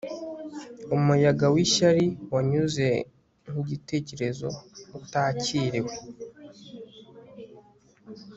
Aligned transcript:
Umuyaga 0.95 1.45
wishyari 1.53 2.05
wanyuze 2.31 2.85
nkigitekerezo 3.49 4.49
utakiriwe 4.97 5.93